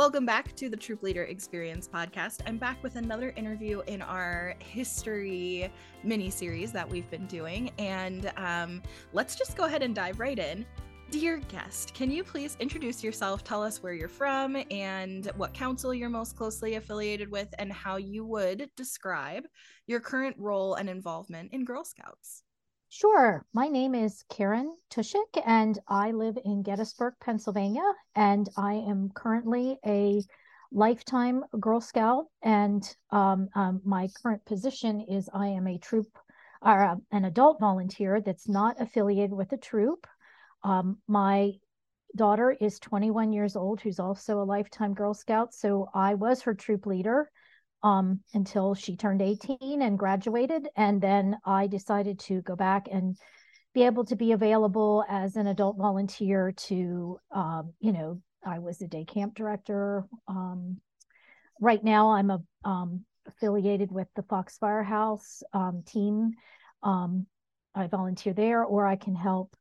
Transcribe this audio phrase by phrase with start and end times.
[0.00, 2.40] Welcome back to the Troop Leader Experience podcast.
[2.46, 5.70] I'm back with another interview in our history
[6.02, 7.70] mini series that we've been doing.
[7.78, 8.82] And um,
[9.12, 10.64] let's just go ahead and dive right in.
[11.10, 13.44] Dear guest, can you please introduce yourself?
[13.44, 17.98] Tell us where you're from and what council you're most closely affiliated with, and how
[17.98, 19.44] you would describe
[19.86, 22.44] your current role and involvement in Girl Scouts.
[22.92, 23.46] Sure.
[23.52, 27.88] My name is Karen Tushik, and I live in Gettysburg, Pennsylvania.
[28.16, 30.24] And I am currently a
[30.72, 32.26] lifetime Girl Scout.
[32.42, 32.82] And
[33.12, 36.08] um, um, my current position is I am a troop
[36.62, 40.08] or uh, an adult volunteer that's not affiliated with a troop.
[40.64, 41.52] Um, my
[42.16, 45.54] daughter is 21 years old, who's also a lifetime Girl Scout.
[45.54, 47.30] So I was her troop leader
[47.82, 50.68] um, until she turned 18 and graduated.
[50.76, 53.16] And then I decided to go back and
[53.72, 58.80] be able to be available as an adult volunteer to, um, you know, I was
[58.80, 60.06] a day camp director.
[60.26, 60.80] Um,
[61.60, 66.32] right now, I'm a, um, affiliated with the Foxfire House um, team.
[66.82, 67.26] Um,
[67.74, 69.54] I volunteer there, or I can help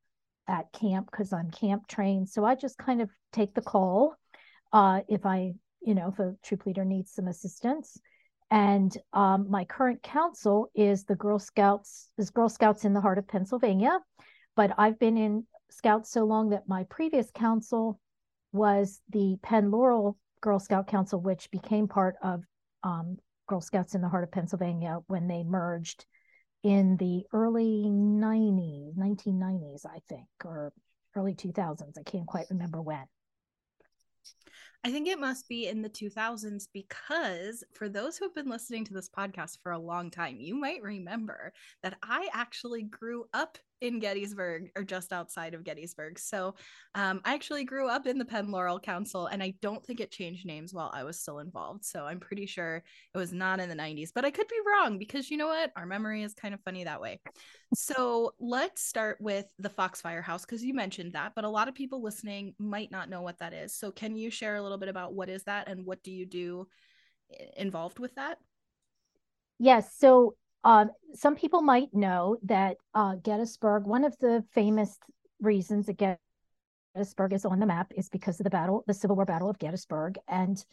[0.48, 2.30] at camp because I'm camp trained.
[2.30, 4.16] So I just kind of take the call
[4.74, 7.98] uh, if I you know, if a troop leader needs some assistance.
[8.52, 13.18] And um, my current council is the Girl Scouts, is Girl Scouts in the heart
[13.18, 14.00] of Pennsylvania.
[14.56, 18.00] But I've been in Scouts so long that my previous council
[18.52, 22.42] was the Penn Laurel Girl Scout Council, which became part of
[22.84, 26.06] um, Girl Scouts in the heart of Pennsylvania when they merged
[26.64, 30.74] in the early 90s, 1990s, I think, or
[31.16, 31.98] early 2000s.
[31.98, 33.06] I can't quite remember when.
[34.86, 38.86] I think it must be in the 2000s because for those who have been listening
[38.86, 41.52] to this podcast for a long time, you might remember
[41.84, 46.20] that I actually grew up in Gettysburg or just outside of Gettysburg.
[46.20, 46.56] So
[46.96, 50.12] um, I actually grew up in the Penn Laurel Council, and I don't think it
[50.12, 51.86] changed names while I was still involved.
[51.86, 54.98] So I'm pretty sure it was not in the 90s, but I could be wrong
[54.98, 55.72] because you know what?
[55.76, 57.20] Our memory is kind of funny that way.
[57.74, 61.76] so let's start with the Foxfire House because you mentioned that, but a lot of
[61.76, 63.74] people listening might not know what that is.
[63.74, 66.26] So can you share a little bit about what is that and what do you
[66.26, 66.68] do
[67.56, 68.38] involved with that?
[69.60, 69.94] Yes.
[69.98, 74.98] So um, some people might know that uh, Gettysburg, one of the famous
[75.40, 76.20] reasons that
[76.96, 79.60] Gettysburg is on the map is because of the battle, the Civil War Battle of
[79.60, 80.18] Gettysburg.
[80.28, 80.64] And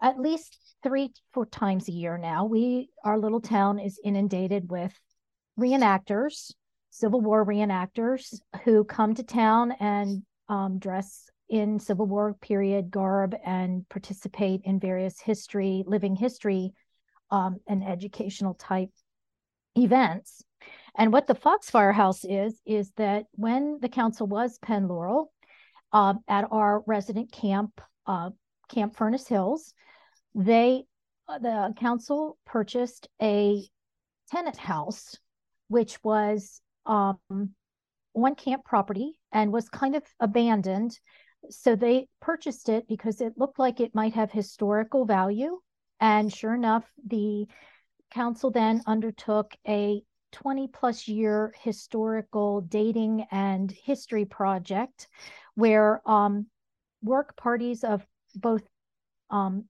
[0.00, 4.92] at least three, four times a year now, we, our little town is inundated with
[5.58, 6.52] reenactors,
[6.90, 13.34] Civil War reenactors who come to town and um, dress in Civil War period garb
[13.44, 16.72] and participate in various history, living history,
[17.30, 18.90] um, and educational type
[19.76, 20.42] events.
[20.96, 25.32] And what the Foxfire House is, is that when the council was Penn Laurel
[25.92, 28.30] uh, at our resident camp, uh,
[28.68, 29.74] Camp Furnace Hills,
[30.34, 30.84] they,
[31.28, 33.62] uh, the council purchased a
[34.30, 35.16] tenant house,
[35.68, 37.18] which was um,
[38.14, 40.98] on camp property and was kind of abandoned.
[41.50, 45.60] So they purchased it because it looked like it might have historical value.
[46.00, 47.46] And sure enough, the
[48.14, 50.00] council then undertook a
[50.32, 55.08] 20 plus year historical dating and history project
[55.54, 56.46] where um,
[57.02, 58.04] work parties of
[58.34, 58.62] both
[59.30, 59.64] um,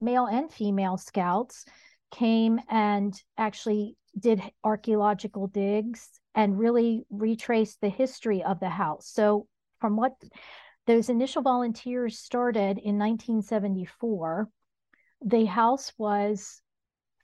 [0.00, 1.64] male and female scouts
[2.10, 9.08] came and actually did archaeological digs and really retraced the history of the house.
[9.12, 9.46] So,
[9.80, 10.12] from what
[10.86, 14.48] those initial volunteers started in 1974,
[15.24, 16.60] the house was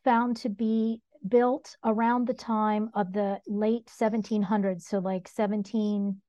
[0.04, 6.20] found to be built around the time of the late 1700s, so like 1799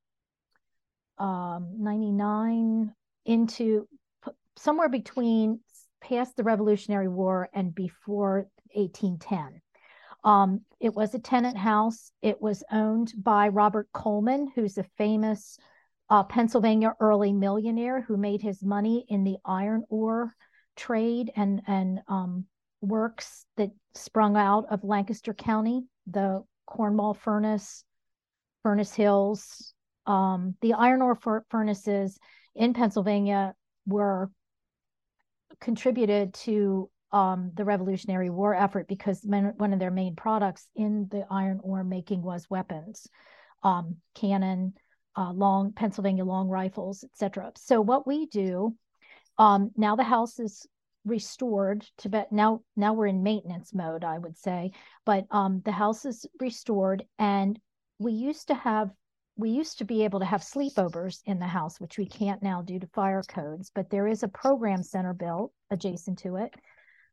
[1.19, 3.87] um, into
[4.57, 5.59] somewhere between
[6.01, 9.61] past the Revolutionary War and before 1810.
[10.23, 12.11] Um, it was a tenant house.
[12.21, 15.57] It was owned by Robert Coleman, who's a famous
[16.09, 20.33] uh, Pennsylvania early millionaire who made his money in the iron ore
[20.75, 22.45] trade and and um,
[22.81, 27.83] works that sprung out of Lancaster County, the Cornwall furnace,
[28.63, 29.73] Furnace Hills.
[30.05, 31.17] Um, the iron ore
[31.49, 32.19] furnaces
[32.55, 33.55] in Pennsylvania
[33.85, 34.29] were
[35.59, 41.25] contributed to um, the Revolutionary War effort because one of their main products in the
[41.31, 43.07] iron ore making was weapons,
[43.63, 44.73] um, cannon,
[45.17, 47.51] uh, long Pennsylvania long rifles, etc.
[47.55, 48.75] So what we do
[49.37, 50.65] um, now, the house is
[51.05, 52.31] restored Tibet.
[52.31, 54.71] now now we're in maintenance mode i would say
[55.05, 57.59] but um the house is restored and
[57.99, 58.91] we used to have
[59.37, 62.61] we used to be able to have sleepovers in the house, which we can't now
[62.61, 66.53] due to fire codes, but there is a program center built adjacent to it.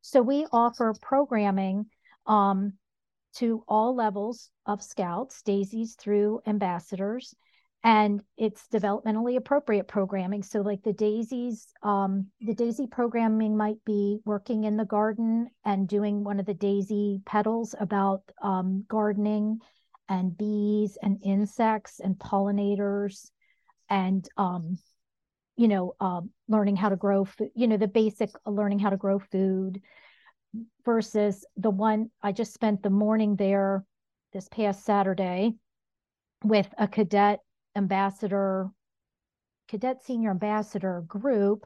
[0.03, 1.87] So we offer programming
[2.27, 2.75] um,
[3.37, 7.35] to all levels of scouts, daisies through ambassadors,
[7.85, 10.43] and it's developmentally appropriate programming.
[10.43, 15.89] So like the daisies, um, the daisy programming might be working in the garden and
[15.89, 19.59] doing one of the daisy petals about um, gardening
[20.09, 23.31] and bees and insects and pollinators
[23.89, 24.79] and um,
[25.57, 28.97] you know uh, learning how to grow food you know the basic learning how to
[28.97, 29.81] grow food
[30.85, 33.85] versus the one i just spent the morning there
[34.33, 35.55] this past saturday
[36.45, 37.39] with a cadette
[37.77, 38.71] ambassador
[39.69, 41.65] cadette senior ambassador group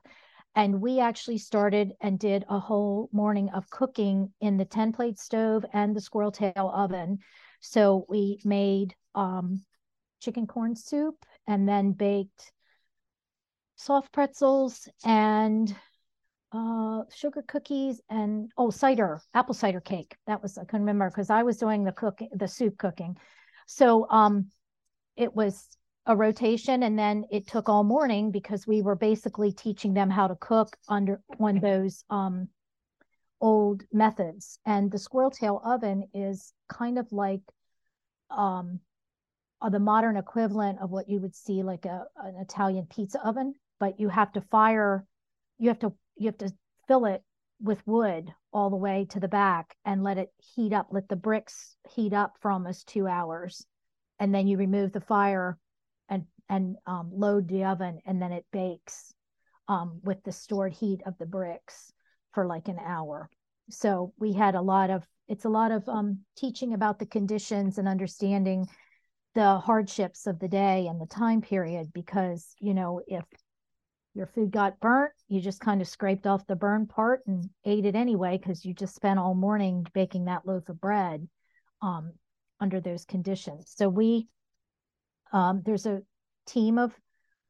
[0.57, 5.19] and we actually started and did a whole morning of cooking in the 10 plate
[5.19, 7.19] stove and the squirrel tail oven.
[7.61, 9.63] So we made um,
[10.21, 11.17] chicken corn soup
[11.47, 12.53] and then baked
[13.77, 15.77] soft pretzels and
[16.53, 20.17] uh, sugar cookies and oh cider apple cider cake.
[20.27, 23.19] That was i couldn't remember because i was doing the cook the soup cooking.
[23.67, 24.47] So um
[25.17, 25.67] it was
[26.07, 30.29] a rotation and then it took all morning because we were basically teaching them how
[30.29, 32.49] to cook under one of those um
[33.41, 34.59] old methods.
[34.65, 37.43] And the squirrel tail oven is kind of like
[38.31, 38.81] um,
[39.61, 43.55] uh, the modern equivalent of what you would see like a an Italian pizza oven,
[43.79, 45.05] but you have to fire,
[45.59, 46.53] you have to you have to
[46.89, 47.23] fill it
[47.61, 51.17] with wood all the way to the back and let it heat up, let the
[51.17, 53.65] bricks heat up for almost two hours,
[54.19, 55.59] and then you remove the fire
[56.49, 59.13] and um, load the oven, and then it bakes
[59.69, 61.93] um, with the stored heat of the bricks
[62.33, 63.29] for like an hour.
[63.71, 67.79] So we had a lot of it's a lot of um, teaching about the conditions
[67.79, 68.69] and understanding
[69.35, 73.25] the hardships of the day and the time period because you know if
[74.15, 77.85] your food got burnt you just kind of scraped off the burn part and ate
[77.85, 81.29] it anyway because you just spent all morning baking that loaf of bread
[81.83, 82.13] um,
[82.61, 84.27] under those conditions so we
[85.33, 86.01] um, there's a
[86.47, 86.95] team of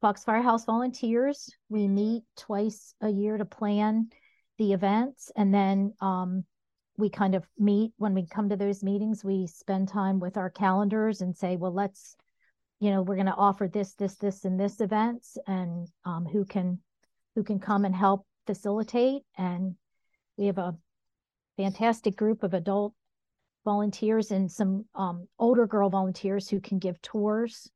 [0.01, 1.49] foxfire house volunteers.
[1.69, 4.09] We meet twice a year to plan
[4.57, 6.43] the events and then um,
[6.97, 7.93] we kind of meet.
[7.97, 11.73] When we come to those meetings we spend time with our calendars and say well
[11.73, 12.15] let's
[12.79, 16.45] you know we're going to offer this this this and this events and um, who
[16.45, 16.79] can
[17.35, 19.21] who can come and help facilitate.
[19.37, 19.75] And
[20.37, 20.75] we have a
[21.57, 22.93] fantastic group of adult
[23.63, 27.69] volunteers and some um, older girl volunteers who can give tours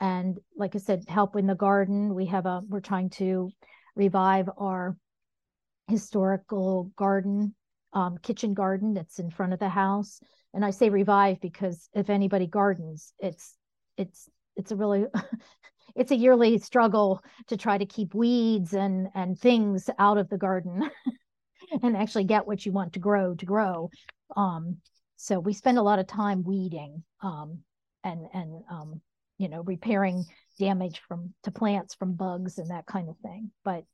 [0.00, 3.50] and like i said help in the garden we have a we're trying to
[3.96, 4.96] revive our
[5.88, 7.54] historical garden
[7.92, 10.20] um, kitchen garden that's in front of the house.
[10.54, 13.56] And I say revive because if anybody gardens, it's
[13.96, 15.06] it's it's a really
[15.96, 20.38] it's a yearly struggle to try to keep weeds and and things out of the
[20.38, 20.90] garden
[21.82, 23.90] and actually get what you want to grow to grow.
[24.36, 24.78] Um,
[25.16, 27.60] so we spend a lot of time weeding um,
[28.04, 29.00] and and um,
[29.38, 30.24] you know repairing
[30.58, 33.50] damage from to plants from bugs and that kind of thing.
[33.64, 33.84] But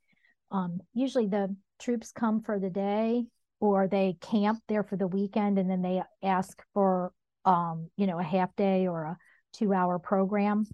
[0.51, 3.25] um, usually the troops come for the day
[3.61, 7.13] or they camp there for the weekend and then they ask for
[7.45, 9.19] um, you know a half day or a
[9.53, 10.67] two hour program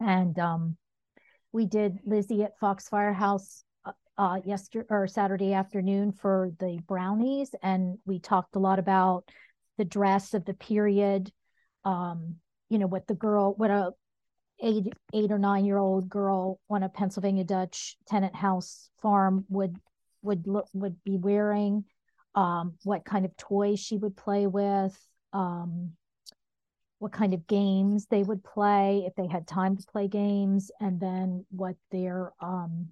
[0.00, 0.76] and um,
[1.52, 7.54] we did lizzie at foxfire house uh, uh yesterday or saturday afternoon for the brownies
[7.62, 9.28] and we talked a lot about
[9.78, 11.30] the dress of the period
[11.84, 12.36] um,
[12.74, 13.92] you know what the girl what a
[14.60, 19.76] eight eight or nine year old girl on a pennsylvania dutch tenant house farm would
[20.24, 21.84] would look would be wearing,
[22.34, 24.98] um, what kind of toys she would play with,
[25.32, 25.92] um,
[26.98, 30.98] what kind of games they would play if they had time to play games, and
[30.98, 32.88] then what their um,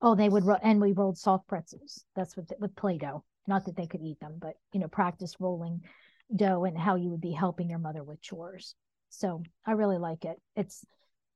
[0.00, 2.04] oh they would ro- and we rolled soft pretzels.
[2.16, 3.24] That's what with Play-Doh.
[3.46, 5.82] Not that they could eat them, but you know practice rolling
[6.34, 8.74] dough and how you would be helping your mother with chores.
[9.08, 10.40] So I really like it.
[10.56, 10.84] It's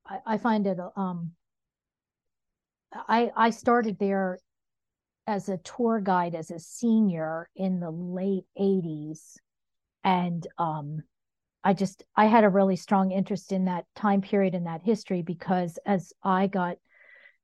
[0.07, 1.31] I, I find it um
[2.93, 4.39] I I started there
[5.27, 9.37] as a tour guide as a senior in the late 80s
[10.03, 11.01] and um,
[11.63, 15.21] i just i had a really strong interest in that time period and that history
[15.21, 16.77] because as i got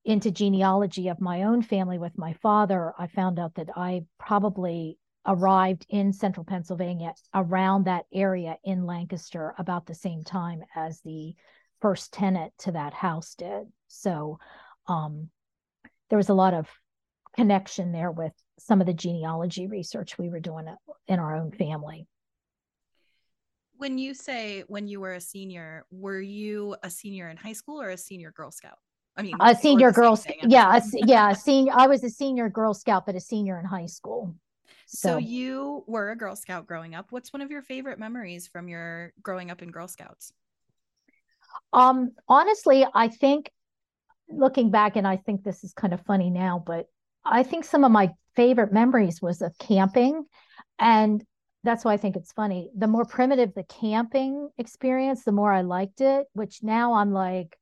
[0.05, 4.97] into genealogy of my own family with my father i found out that i probably
[5.25, 11.33] arrived in central pennsylvania around that area in lancaster about the same time as the
[11.81, 14.39] first tenant to that house did so
[14.87, 15.29] um,
[16.09, 16.67] there was a lot of
[17.35, 20.65] connection there with some of the genealogy research we were doing
[21.07, 22.07] in our own family.
[23.77, 27.81] when you say when you were a senior, were you a senior in high school
[27.81, 28.77] or a senior Girl Scout?
[29.17, 30.35] I mean, a senior Girl Scout.
[30.43, 31.73] Yeah, a, yeah, a senior.
[31.75, 34.35] I was a senior Girl Scout, but a senior in high school.
[34.87, 35.09] So.
[35.09, 37.07] so you were a Girl Scout growing up.
[37.11, 40.33] What's one of your favorite memories from your growing up in Girl Scouts?
[41.73, 43.51] Um, honestly, I think
[44.29, 46.87] looking back, and I think this is kind of funny now, but
[47.25, 50.25] I think some of my favorite memories was of camping.
[50.79, 51.23] And
[51.63, 52.71] that's why I think it's funny.
[52.75, 57.57] The more primitive the camping experience, the more I liked it, which now I'm like,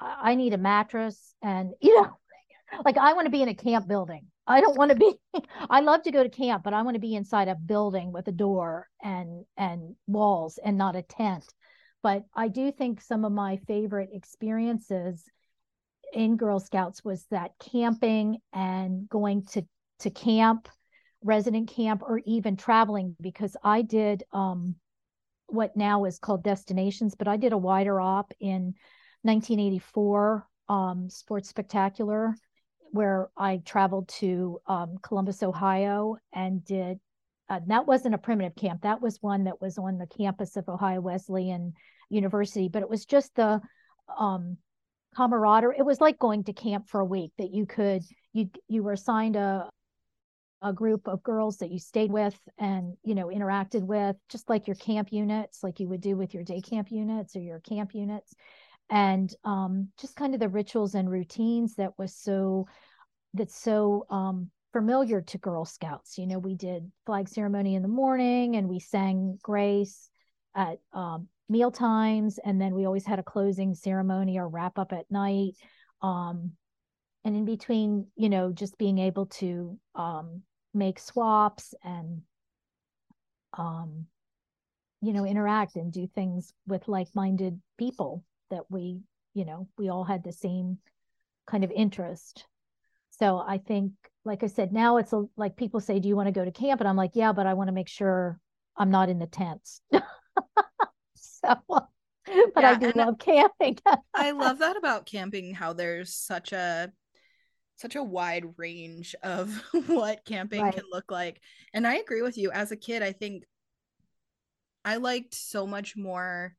[0.00, 2.10] I need a mattress and, you know,
[2.84, 4.26] like I want to be in a camp building.
[4.48, 5.12] I don't want to be
[5.70, 8.26] I love to go to camp, but I want to be inside a building with
[8.28, 11.44] a door and and walls and not a tent.
[12.02, 15.24] But I do think some of my favorite experiences
[16.14, 19.66] in Girl Scouts was that camping and going to
[20.00, 20.68] to camp,
[21.22, 24.76] resident camp, or even traveling because I did um,
[25.48, 28.74] what now is called destinations, but I did a wider op in
[29.22, 32.34] 1984 um, Sports Spectacular
[32.90, 36.98] where I traveled to um, Columbus, Ohio, and did.
[37.50, 38.82] Uh, that wasn't a primitive camp.
[38.82, 41.72] That was one that was on the campus of Ohio Wesleyan
[42.10, 43.60] University, but it was just the
[44.18, 44.58] um,
[45.16, 45.76] camaraderie.
[45.78, 48.02] It was like going to camp for a week that you could
[48.32, 49.70] you you were assigned a
[50.60, 54.66] a group of girls that you stayed with and you know interacted with just like
[54.66, 57.94] your camp units like you would do with your day camp units or your camp
[57.94, 58.34] units
[58.90, 62.66] and um, just kind of the rituals and routines that was so
[63.34, 66.18] that's so um, familiar to girl scouts.
[66.18, 70.08] You know we did flag ceremony in the morning and we sang grace
[70.54, 74.92] at um, meal times and then we always had a closing ceremony or wrap up
[74.92, 75.54] at night
[76.02, 76.52] um,
[77.24, 80.42] and in between you know just being able to um,
[80.74, 82.22] make swaps and
[83.56, 84.06] um,
[85.00, 89.02] you know interact and do things with like-minded people that we
[89.34, 90.78] you know we all had the same
[91.46, 92.46] kind of interest
[93.10, 93.92] so i think
[94.24, 96.50] like i said now it's a, like people say do you want to go to
[96.50, 98.38] camp and i'm like yeah but i want to make sure
[98.76, 99.80] i'm not in the tents
[101.14, 101.56] so
[102.54, 103.78] but yeah, I do love camping.
[104.14, 106.92] I love that about camping, how there's such a
[107.76, 110.74] such a wide range of what camping right.
[110.74, 111.40] can look like.
[111.72, 112.50] And I agree with you.
[112.50, 113.44] As a kid, I think
[114.84, 116.54] I liked so much more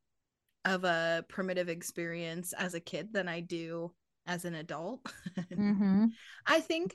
[0.65, 3.93] of a primitive experience as a kid than I do
[4.25, 5.01] as an adult.
[5.51, 6.05] Mm-hmm.
[6.45, 6.93] I think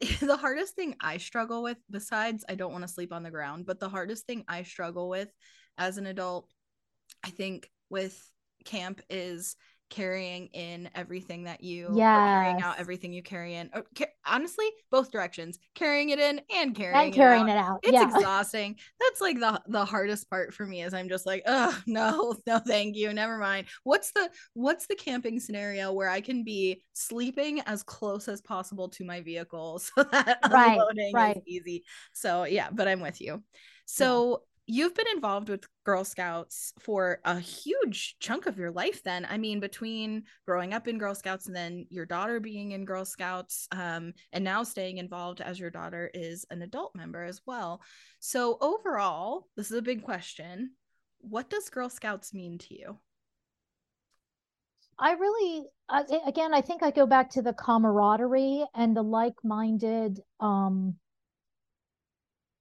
[0.20, 3.66] the hardest thing I struggle with, besides I don't want to sleep on the ground,
[3.66, 5.28] but the hardest thing I struggle with
[5.76, 6.48] as an adult
[7.24, 8.18] I think with
[8.64, 9.56] camp is
[9.90, 14.66] carrying in everything that you yeah carrying out everything you carry in or, ca- honestly
[14.90, 17.56] both directions carrying it in and carrying, and carrying it, out.
[17.56, 18.04] it out it's yeah.
[18.16, 22.34] exhausting that's like the the hardest part for me is i'm just like oh no
[22.46, 26.80] no thank you never mind what's the what's the camping scenario where i can be
[26.92, 31.36] sleeping as close as possible to my vehicle so that right, unloading right.
[31.36, 33.42] is easy so yeah but i'm with you
[33.86, 39.26] so you've been involved with Girl Scouts for a huge chunk of your life then.
[39.28, 43.04] I mean, between growing up in Girl Scouts and then your daughter being in Girl
[43.04, 47.82] Scouts, um, and now staying involved as your daughter is an adult member as well.
[48.20, 50.70] So, overall, this is a big question.
[51.18, 52.98] What does Girl Scouts mean to you?
[55.00, 55.64] I really,
[56.26, 60.94] again, I think I go back to the camaraderie and the like minded um,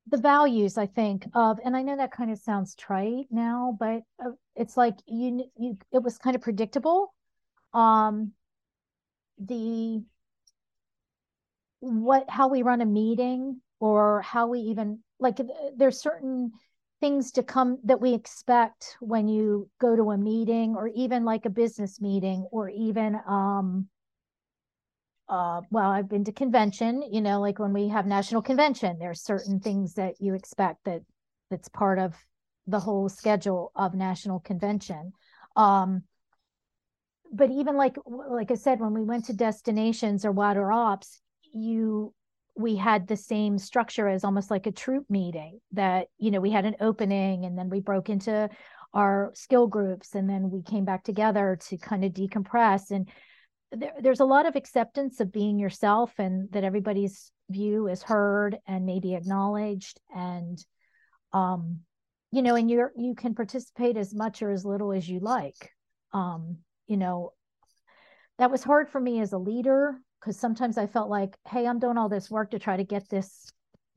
[0.10, 4.02] the values i think of and i know that kind of sounds trite now but
[4.24, 7.14] uh, it's like you you it was kind of predictable
[7.74, 8.32] um
[9.40, 10.02] the
[11.80, 15.40] what how we run a meeting or how we even like
[15.78, 16.52] there's certain
[17.00, 21.46] things to come that we expect when you go to a meeting or even like
[21.46, 23.88] a business meeting or even um
[25.30, 29.22] uh, well, I've been to convention, you know, like when we have national convention, there's
[29.22, 31.02] certain things that you expect that
[31.52, 32.16] that's part of
[32.66, 35.14] the whole schedule of national convention.
[35.56, 36.04] Um,
[37.32, 41.22] but even like like I said, when we went to destinations or wider ops,
[41.54, 42.14] you
[42.56, 46.50] we had the same structure as almost like a troop meeting that you know we
[46.50, 48.50] had an opening and then we broke into
[48.96, 53.08] our skill groups and then we came back together to kind of decompress and
[53.72, 58.58] there, there's a lot of acceptance of being yourself and that everybody's view is heard
[58.68, 60.64] and maybe acknowledged and
[61.34, 61.80] um
[62.32, 65.72] you know and you're you can participate as much or as little as you like.
[66.14, 66.58] Um
[66.88, 67.34] you know
[68.38, 71.80] that was hard for me as a leader because sometimes i felt like hey i'm
[71.80, 73.52] doing all this work to try to get this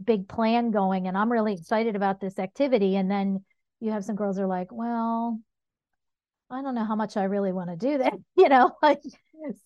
[0.04, 2.96] big plan going and i'm really excited about this activity.
[2.96, 3.44] And then
[3.80, 5.40] you have some girls are like, well,
[6.50, 9.00] I don't know how much I really want to do that, you know, like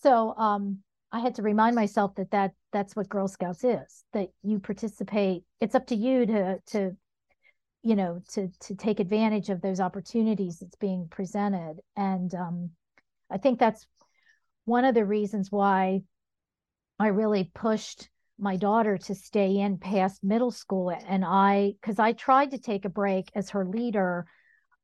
[0.00, 0.78] so um
[1.12, 4.04] I had to remind myself that that that's what Girl Scouts is.
[4.12, 5.44] That you participate.
[5.60, 6.96] It's up to you to to
[7.82, 11.76] you know to to take advantage of those opportunities that's being presented.
[11.96, 12.70] And um,
[13.30, 13.86] I think that's
[14.64, 16.02] one of the reasons why
[16.98, 20.90] I really pushed my daughter to stay in past middle school.
[20.90, 24.26] And I because I tried to take a break as her leader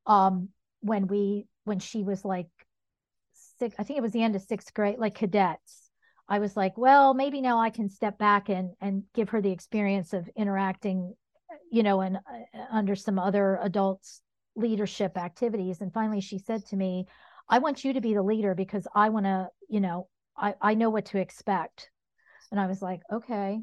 [0.06, 0.48] um,
[0.80, 2.48] when we when she was like
[3.62, 3.74] six.
[3.78, 5.82] I think it was the end of sixth grade, like cadettes
[6.28, 9.52] I was like, well, maybe now I can step back and and give her the
[9.52, 11.14] experience of interacting,
[11.70, 14.22] you know, and uh, under some other adults
[14.56, 15.80] leadership activities.
[15.80, 17.06] And finally, she said to me,
[17.50, 20.74] "I want you to be the leader because I want to, you know, I I
[20.74, 21.90] know what to expect."
[22.50, 23.60] And I was like, okay.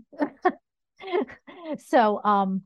[1.78, 2.64] so, um,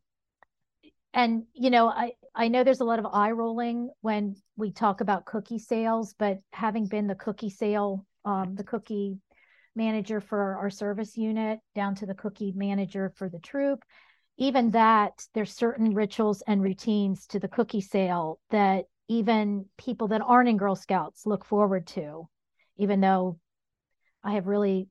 [1.13, 5.01] and you know, I I know there's a lot of eye rolling when we talk
[5.01, 9.17] about cookie sales, but having been the cookie sale, um, the cookie
[9.75, 13.83] manager for our service unit down to the cookie manager for the troop
[14.37, 20.21] even that there's certain rituals and routines to the cookie sale that even people that
[20.21, 22.27] aren't in girl scouts look forward to
[22.77, 23.39] even though
[24.23, 24.87] i have really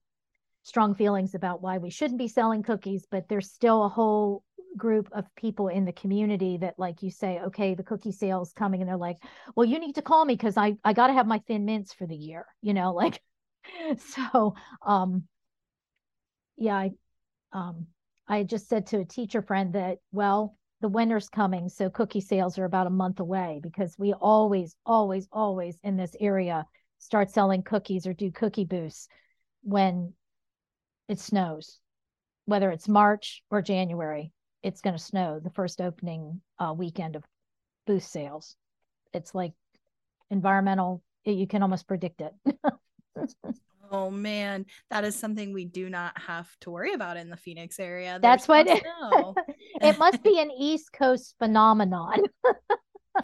[0.65, 4.43] strong feelings about why we shouldn't be selling cookies but there's still a whole
[4.77, 8.81] group of people in the community that like you say okay the cookie sale's coming
[8.81, 9.19] and they're like
[9.55, 11.93] well you need to call me because i i got to have my thin mints
[11.93, 13.21] for the year you know like
[13.99, 15.25] so um
[16.57, 16.91] yeah i
[17.53, 17.87] um
[18.29, 22.59] i just said to a teacher friend that well the winter's coming so cookie sales
[22.59, 26.65] are about a month away because we always always always in this area
[26.99, 29.09] start selling cookies or do cookie booths
[29.63, 30.13] when
[31.09, 31.79] it snows
[32.47, 37.25] whether it's march or january it's going to snow the first opening uh, weekend of
[37.87, 38.57] booth sales
[39.13, 39.53] it's like
[40.31, 42.35] environmental you can almost predict it
[43.93, 47.79] oh man, that is something we do not have to worry about in the Phoenix
[47.79, 48.19] area.
[48.21, 48.67] There's That's what
[49.83, 52.23] it must be an East Coast phenomenon.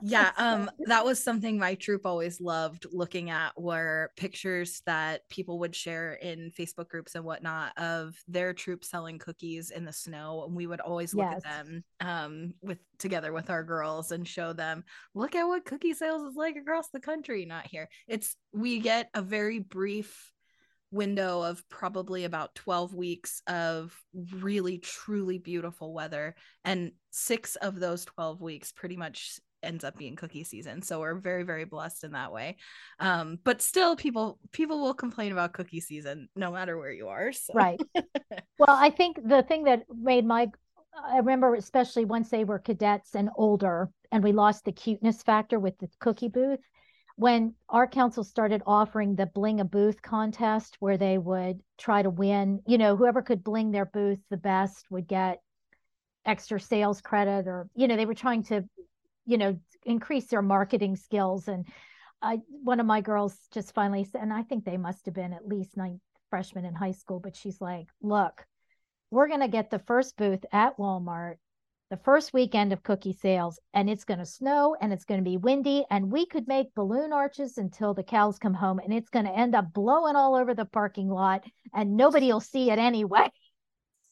[0.03, 5.59] yeah um that was something my troop always loved looking at were pictures that people
[5.59, 10.45] would share in facebook groups and whatnot of their troop selling cookies in the snow
[10.47, 11.43] and we would always look yes.
[11.45, 15.95] at them um with together with our girls and show them look at what cookie
[15.95, 20.33] sales is like across the country not here it's we get a very brief
[20.91, 23.95] window of probably about 12 weeks of
[24.33, 30.17] really truly beautiful weather and six of those 12 weeks pretty much ends up being
[30.17, 30.83] cookie season.
[30.83, 32.57] So we're very very blessed in that way.
[32.99, 37.33] Um but still people people will complain about cookie season no matter where you are
[37.33, 37.53] so.
[37.55, 37.81] right.
[38.59, 40.49] Well i think the thing that made my
[41.09, 45.59] i remember especially once they were cadettes and older and we lost the cuteness factor
[45.59, 46.61] with the cookie booth
[47.17, 52.11] when our council started offering the bling a booth contest where they would try to
[52.11, 55.41] win you know whoever could bling their booth the best would get
[56.25, 58.65] extra sales credit or you know they were trying to
[59.29, 61.47] you know increase their marketing skills.
[61.49, 61.67] And
[62.21, 65.33] I, one of my girls just finally said and i think they must have been
[65.33, 68.45] at least nine freshmen in high school but she's like look
[69.13, 71.37] we're going to get the first booth at walmart
[71.91, 75.31] the first weekend of cookie sales and it's going to snow and it's going to
[75.31, 79.11] be windy and we could make balloon arches until the cows come home and it's
[79.11, 82.79] going to end up blowing all over the parking lot and nobody will see it
[82.79, 83.31] anyway.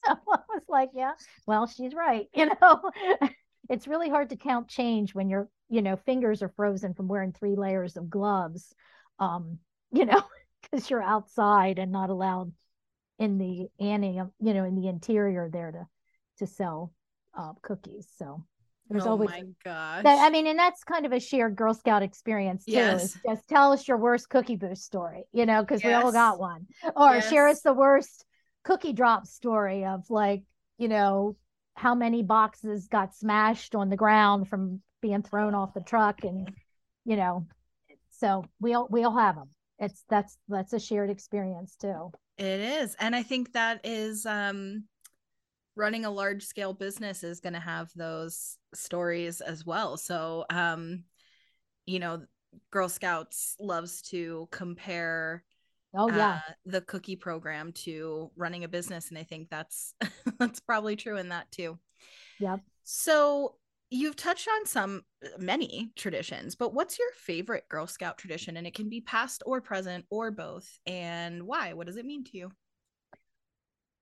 [0.07, 1.15] So i was like yeah
[1.47, 2.91] well she's right you know
[3.69, 7.33] it's really hard to count change when your you know fingers are frozen from wearing
[7.33, 8.75] three layers of gloves
[9.19, 9.59] um
[9.93, 10.23] you know
[10.63, 12.53] because you're outside and not allowed
[13.19, 15.87] in the annie you know in the interior there to
[16.39, 16.93] to sell
[17.39, 18.45] uh, cookies so
[18.89, 21.75] there's oh always my gosh that, i mean and that's kind of a shared girl
[21.75, 23.19] scout experience too yes.
[23.27, 25.89] just tell us your worst cookie booth story you know because yes.
[25.89, 27.29] we all got one or yes.
[27.31, 28.25] share us the worst
[28.65, 30.43] cookie drop story of like
[30.79, 31.37] you know
[31.77, 36.51] how many boxes got smashed on the ground from being thrown off the truck and
[37.05, 37.47] you know
[38.11, 42.11] so we all we all have them it's that's that's a shared experience too.
[42.39, 44.85] It is and i think that is um
[45.75, 49.97] running a large scale business is going to have those stories as well.
[49.97, 51.05] So um
[51.85, 52.23] you know
[52.71, 55.45] girl scouts loves to compare
[55.97, 56.41] oh yeah.
[56.49, 59.95] uh, the cookie program to running a business and i think that's
[60.39, 61.79] that's probably true in that too.
[62.39, 62.57] Yeah
[62.89, 63.57] so
[63.91, 65.03] you've touched on some
[65.39, 68.57] many traditions but what's your favorite girl scout tradition?
[68.57, 71.73] And it can be past or present or both and why?
[71.73, 72.53] What does it mean to you?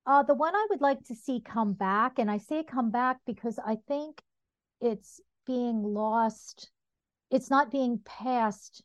[0.06, 3.16] Uh, the one i would like to see come back and i say come back
[3.24, 4.20] because i think
[4.82, 6.70] it's being lost
[7.30, 8.82] it's not being passed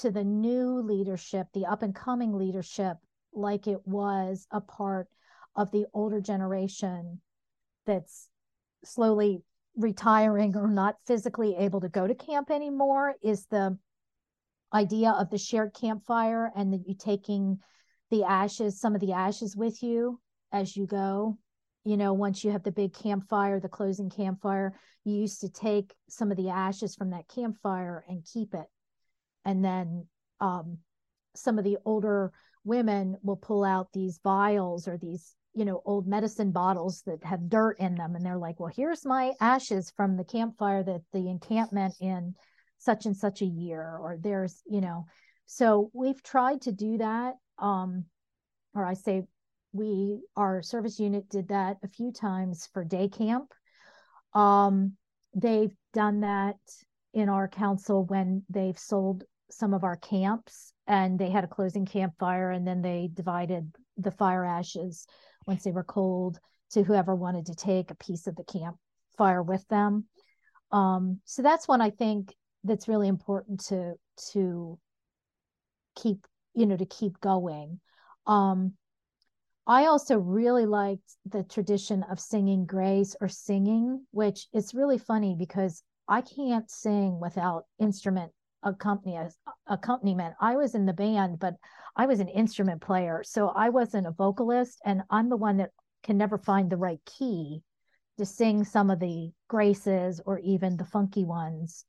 [0.00, 2.96] to the new leadership the up and coming leadership
[3.32, 5.08] like it was a part
[5.56, 7.20] of the older generation
[7.86, 8.28] that's
[8.84, 9.42] slowly
[9.76, 13.76] retiring or not physically able to go to camp anymore is the
[14.74, 17.58] idea of the shared campfire and that you taking
[18.10, 20.20] the ashes some of the ashes with you
[20.52, 21.38] as you go.
[21.84, 25.94] You know once you have the big campfire the closing campfire you used to take
[26.08, 28.66] some of the ashes from that campfire and keep it
[29.48, 30.06] and then
[30.40, 30.76] um,
[31.34, 32.32] some of the older
[32.64, 37.48] women will pull out these vials or these you know old medicine bottles that have
[37.48, 38.14] dirt in them.
[38.14, 42.34] And they're like well here's my ashes from the campfire that the encampment in
[42.76, 45.06] such and such a year or there's you know.
[45.46, 48.04] So we've tried to do that um
[48.74, 49.24] or i say
[49.72, 53.54] we our service unit did that a few times for day camp.
[54.34, 54.92] Um
[55.34, 56.56] they've done that
[57.14, 61.86] in our council when they've sold some of our camps and they had a closing
[61.86, 65.06] campfire and then they divided the fire ashes
[65.46, 66.38] once they were cold
[66.70, 70.04] to whoever wanted to take a piece of the campfire with them.
[70.70, 72.34] Um, so that's one i think
[72.64, 73.94] that's really important to
[74.32, 74.78] to
[75.96, 77.80] keep you know to keep going.
[78.26, 78.74] Um,
[79.66, 85.36] I also really liked the tradition of singing grace or singing, which is really funny
[85.38, 90.34] because I can't sing without instrument accompaniment.
[90.40, 91.54] I was in the band, but
[91.96, 93.22] I was an instrument player.
[93.24, 94.80] So I wasn't a vocalist.
[94.84, 95.70] And I'm the one that
[96.02, 97.62] can never find the right key
[98.18, 101.84] to sing some of the graces or even the funky ones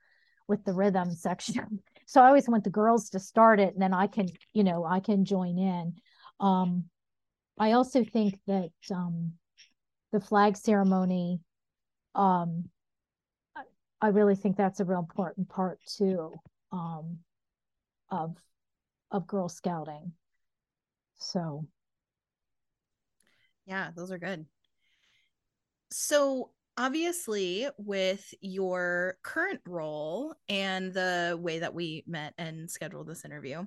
[0.47, 1.79] with the rhythm section.
[2.05, 4.83] So I always want the girls to start it and then I can, you know,
[4.83, 5.93] I can join in.
[6.39, 6.85] Um,
[7.59, 9.33] I also think that um,
[10.11, 11.39] the flag ceremony
[12.15, 12.71] um,
[14.01, 16.39] I really think that's a real important part too
[16.71, 17.19] um,
[18.09, 18.35] of
[19.11, 20.13] of Girl Scouting.
[21.17, 21.65] So,
[23.65, 24.45] yeah, those are good.
[25.91, 33.25] So, obviously, with your current role and the way that we met and scheduled this
[33.25, 33.65] interview,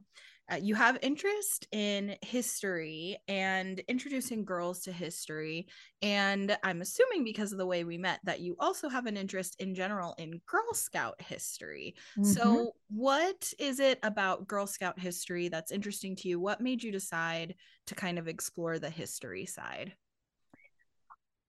[0.51, 5.69] uh, you have interest in history and introducing girls to history.
[6.03, 9.57] And I'm assuming because of the way we met that you also have an interest
[9.61, 11.95] in general in Girl Scout history.
[12.19, 12.31] Mm-hmm.
[12.31, 16.41] So, what is it about Girl Scout history that's interesting to you?
[16.41, 17.55] What made you decide
[17.87, 19.95] to kind of explore the history side?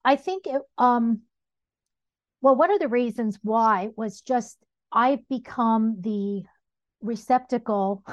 [0.06, 1.22] I think it, um,
[2.42, 4.58] well, one of the reasons why was just
[4.92, 6.44] I've become the
[7.02, 8.04] receptacle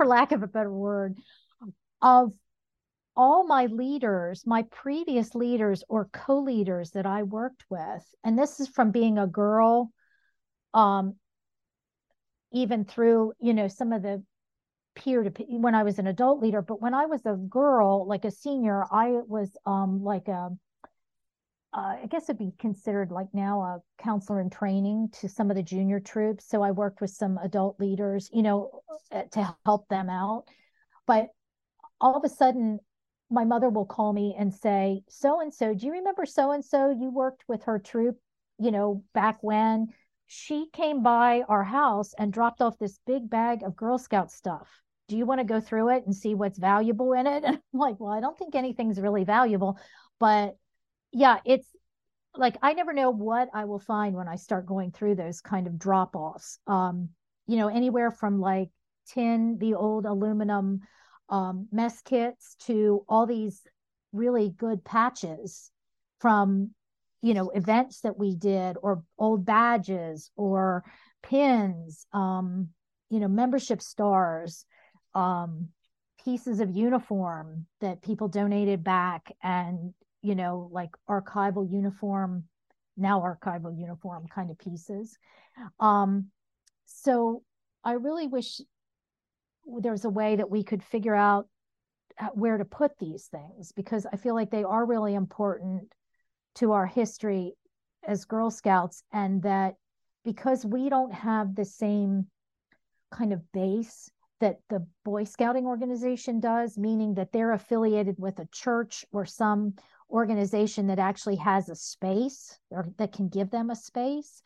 [0.00, 1.18] for lack of a better word,
[2.00, 2.32] of
[3.14, 8.02] all my leaders, my previous leaders or co leaders that I worked with.
[8.24, 9.92] And this is from being a girl,
[10.72, 11.16] um,
[12.50, 14.24] even through, you know, some of the
[14.94, 16.62] peer to when I was an adult leader.
[16.62, 20.48] But when I was a girl, like a senior, I was um, like a
[21.72, 25.56] uh, I guess it'd be considered like now a counselor in training to some of
[25.56, 26.48] the junior troops.
[26.48, 30.44] So I worked with some adult leaders, you know, uh, to help them out.
[31.06, 31.28] But
[32.00, 32.80] all of a sudden,
[33.30, 36.64] my mother will call me and say, So and so, do you remember so and
[36.64, 36.90] so?
[36.90, 38.18] You worked with her troop,
[38.58, 39.88] you know, back when
[40.26, 44.68] she came by our house and dropped off this big bag of Girl Scout stuff.
[45.06, 47.44] Do you want to go through it and see what's valuable in it?
[47.46, 49.78] And I'm like, Well, I don't think anything's really valuable,
[50.18, 50.56] but
[51.12, 51.66] yeah, it's
[52.36, 55.66] like I never know what I will find when I start going through those kind
[55.66, 56.58] of drop offs.
[56.66, 57.10] Um,
[57.46, 58.70] you know, anywhere from like
[59.12, 60.80] tin, the old aluminum
[61.28, 63.62] um, mess kits to all these
[64.12, 65.70] really good patches
[66.20, 66.70] from
[67.22, 70.84] you know events that we did or old badges or
[71.22, 72.68] pins um
[73.10, 74.64] you know membership stars
[75.14, 75.68] um
[76.24, 82.44] pieces of uniform that people donated back and you know, like archival uniform,
[82.96, 85.18] now archival uniform kind of pieces.
[85.78, 86.26] Um,
[86.86, 87.42] so
[87.84, 88.60] I really wish
[89.66, 91.48] there was a way that we could figure out
[92.34, 95.92] where to put these things because I feel like they are really important
[96.56, 97.54] to our history
[98.06, 99.74] as Girl Scouts, and that
[100.24, 102.26] because we don't have the same
[103.10, 108.48] kind of base that the Boy Scouting organization does, meaning that they're affiliated with a
[108.52, 109.74] church or some
[110.10, 114.42] organization that actually has a space or that can give them a space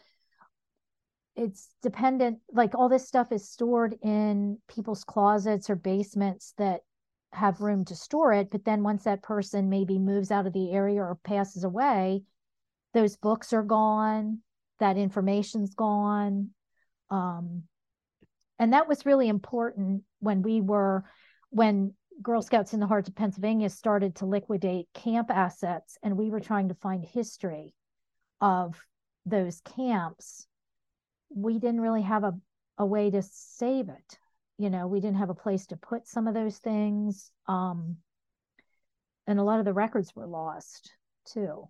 [1.37, 6.81] it's dependent like all this stuff is stored in people's closets or basements that
[7.33, 10.71] have room to store it but then once that person maybe moves out of the
[10.71, 12.23] area or passes away
[12.93, 14.41] those books are gone
[14.81, 16.51] that information's gone.
[17.11, 17.65] Um,
[18.59, 21.05] and that was really important when we were,
[21.51, 26.31] when Girl Scouts in the Heart of Pennsylvania started to liquidate camp assets, and we
[26.31, 27.75] were trying to find history
[28.41, 28.81] of
[29.27, 30.47] those camps.
[31.29, 32.35] We didn't really have a,
[32.79, 34.19] a way to save it.
[34.59, 37.31] You know, we didn't have a place to put some of those things.
[37.49, 37.97] Um,
[39.27, 40.93] and a lot of the records were lost
[41.27, 41.69] too.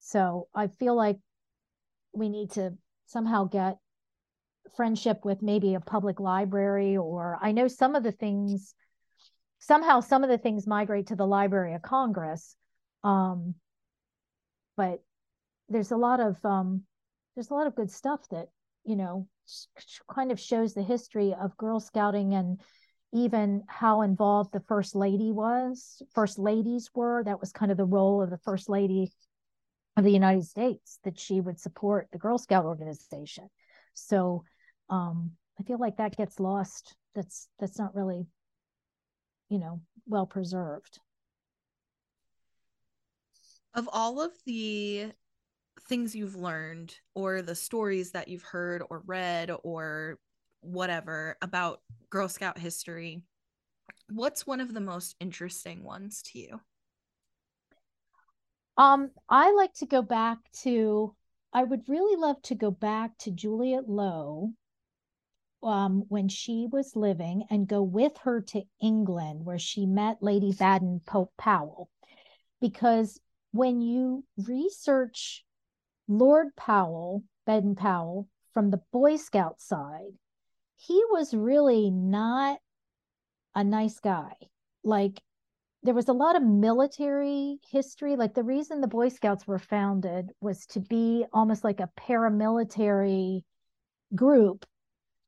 [0.00, 1.18] So I feel like
[2.12, 2.74] we need to
[3.06, 3.76] somehow get
[4.74, 8.74] friendship with maybe a public library or I know some of the things
[9.60, 12.56] somehow some of the things migrate to the Library of Congress.
[13.04, 13.54] Um,
[14.76, 15.02] but
[15.68, 16.82] there's a lot of um,
[17.34, 18.48] there's a lot of good stuff that
[18.84, 19.28] you know
[20.12, 22.60] kind of shows the history of Girl Scouting and
[23.12, 27.24] even how involved the first lady was, first ladies were.
[27.24, 29.12] That was kind of the role of the first lady
[29.96, 33.48] of the United States that she would support the Girl Scout organization.
[33.94, 34.44] So
[34.88, 36.94] um, I feel like that gets lost.
[37.14, 38.26] That's that's not really,
[39.50, 41.00] you know, well preserved.
[43.74, 45.12] Of all of the
[45.88, 50.18] things you've learned or the stories that you've heard or read or
[50.60, 53.22] whatever about Girl Scout history,
[54.08, 56.60] what's one of the most interesting ones to you?
[58.76, 61.14] Um, I like to go back to,
[61.52, 64.52] I would really love to go back to Juliette Low
[65.62, 70.52] um, when she was living and go with her to England where she met Lady
[70.52, 71.90] Baden Pope Powell.
[72.60, 73.20] Because
[73.52, 75.44] when you research
[76.08, 80.12] Lord Powell, Baden Powell, from the Boy Scout side,
[80.76, 82.58] he was really not
[83.54, 84.32] a nice guy.
[84.82, 85.20] Like
[85.82, 88.16] there was a lot of military history.
[88.16, 93.42] Like the reason the Boy Scouts were founded was to be almost like a paramilitary
[94.14, 94.66] group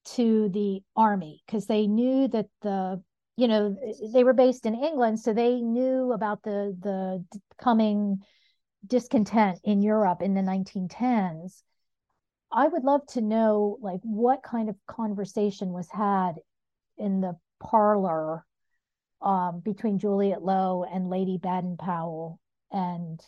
[0.05, 3.03] to the army because they knew that the
[3.37, 3.77] you know
[4.12, 7.25] they were based in England, so they knew about the the
[7.59, 8.19] coming
[8.87, 11.62] discontent in Europe in the 1910s.
[12.51, 16.35] I would love to know like what kind of conversation was had
[16.99, 18.45] in the parlor
[19.23, 23.21] um, between Juliette Low and Lady Baden Powell, and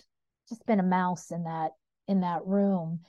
[0.48, 1.70] just been a mouse in that
[2.06, 3.00] in that room,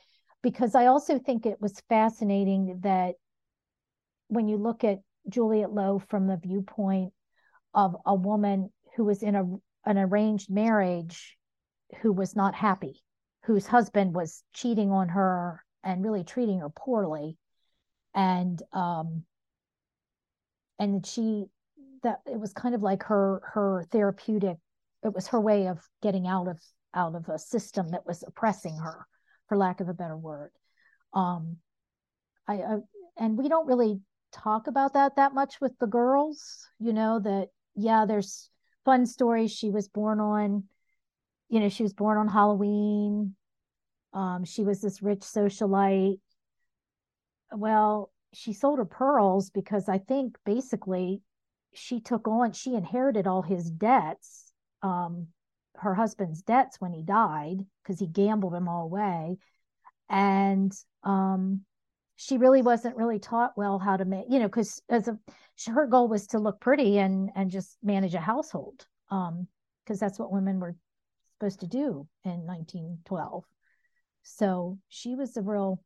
[0.42, 3.16] because I also think it was fascinating that
[4.28, 7.14] when you look at Juliette Low from the viewpoint
[7.74, 9.44] of a woman who was in a
[9.88, 11.38] an arranged marriage
[12.02, 13.04] who was not happy,
[13.44, 17.38] whose husband was cheating on her and really treating her poorly,
[18.14, 19.24] and um,
[20.80, 21.46] and she
[22.04, 24.58] that it was kind of like her her therapeutic.
[25.04, 26.60] It was her way of getting out of
[26.94, 29.06] out of a system that was oppressing her,
[29.48, 30.52] for lack of a better word.
[31.14, 31.58] Um,
[32.48, 32.76] I, I
[33.18, 34.00] and we don't really
[34.36, 38.50] talk about that that much with the girls you know that yeah there's
[38.84, 40.64] fun stories she was born on.
[41.50, 43.36] You know she was born on halloween.
[44.14, 46.20] Um, she was this rich socialite.
[47.52, 51.22] Well she sold her pearls because i think basically
[51.74, 55.28] she took on she inherited all his debts um,
[55.78, 59.38] her husband's debts when he died because he gambled them all away.
[60.10, 60.72] And
[61.04, 61.62] um,
[62.16, 65.18] she really wasn't really taught well how to make you know because as a
[65.68, 69.48] her goal was to look pretty and and just manage a household um
[69.84, 70.76] because that's what women were
[71.38, 73.44] supposed to do in 1912
[74.24, 75.80] so she was a real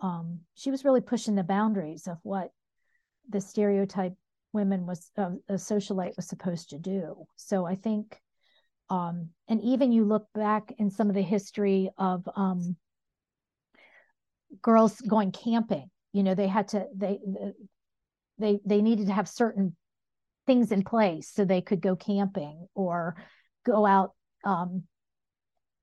[0.00, 2.50] um she was really pushing the boundaries of what
[3.28, 4.14] the stereotype
[4.52, 7.26] women was uh, a socialite was supposed to do.
[7.36, 8.20] So i think
[8.90, 12.76] um and even you look back in some of the history of um
[14.62, 17.18] girls going camping you know they had to they
[18.38, 19.76] they they needed to have certain
[20.46, 23.16] things in place so they could go camping or
[23.64, 24.12] go out
[24.44, 24.84] um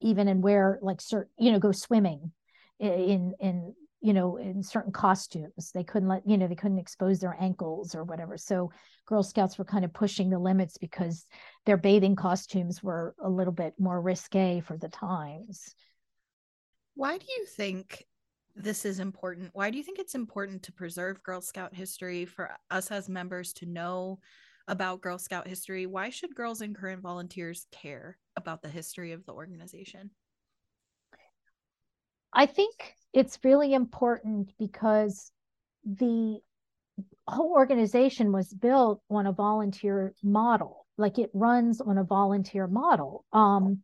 [0.01, 2.31] even and wear like certain you know go swimming
[2.79, 5.71] in in you know in certain costumes.
[5.73, 8.37] They couldn't let you know they couldn't expose their ankles or whatever.
[8.37, 8.71] So
[9.05, 11.25] girl scouts were kind of pushing the limits because
[11.65, 15.75] their bathing costumes were a little bit more risque for the times.
[16.95, 18.05] Why do you think
[18.55, 19.49] this is important.
[19.53, 23.53] Why do you think it's important to preserve Girl Scout history for us as members
[23.53, 24.19] to know
[24.67, 25.85] about Girl Scout history?
[25.85, 30.11] Why should girls and current volunteers care about the history of the organization?
[32.33, 35.31] I think it's really important because
[35.83, 36.39] the
[37.27, 40.85] whole organization was built on a volunteer model.
[40.97, 43.25] Like it runs on a volunteer model.
[43.33, 43.79] Um,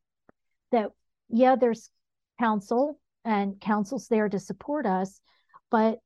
[0.71, 0.91] that,
[1.29, 1.89] yeah, there's
[2.39, 5.19] council and councils there to support us.
[5.69, 5.99] But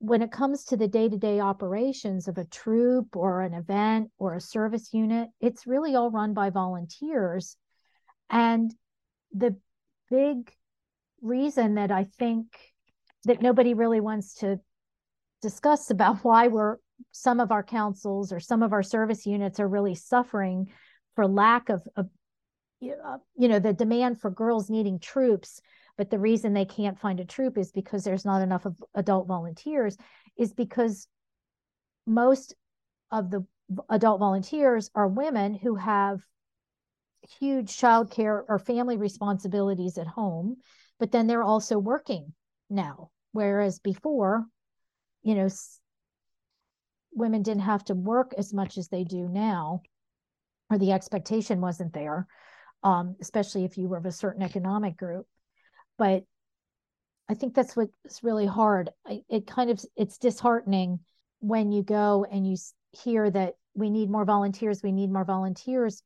[0.00, 4.40] when it comes to the day-to-day operations of a troop or an event or a
[4.40, 7.56] service unit, it's really all run by volunteers.
[8.28, 8.72] And
[9.32, 9.56] the
[10.10, 10.52] big
[11.22, 12.46] reason that I think
[13.24, 14.60] that nobody really wants to
[15.40, 16.76] discuss about why we're
[17.12, 20.70] some of our councils or some of our service units are really suffering
[21.14, 22.10] for lack of, of
[22.80, 22.94] you
[23.36, 25.60] know the demand for girls needing troops
[26.00, 29.28] but the reason they can't find a troop is because there's not enough of adult
[29.28, 29.98] volunteers
[30.38, 31.06] is because
[32.06, 32.54] most
[33.10, 33.44] of the
[33.90, 36.22] adult volunteers are women who have
[37.38, 40.56] huge childcare or family responsibilities at home
[40.98, 42.32] but then they're also working
[42.70, 43.10] now.
[43.32, 44.46] Whereas before
[45.22, 45.48] you know
[47.12, 49.82] women didn't have to work as much as they do now
[50.70, 52.26] or the expectation wasn't there
[52.84, 55.26] um, especially if you were of a certain economic group
[56.00, 56.24] but
[57.28, 58.88] I think that's what's really hard.
[59.28, 61.00] It kind of it's disheartening
[61.40, 62.56] when you go and you
[62.92, 66.02] hear that we need more volunteers, we need more volunteers.